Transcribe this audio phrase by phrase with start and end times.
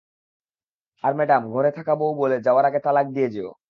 [1.03, 3.51] আর madam, ঘরে থাকা বউ বলে, যাওয়ার আগে তালাক দিয়ে যেও।